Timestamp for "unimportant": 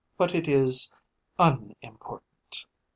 1.37-2.65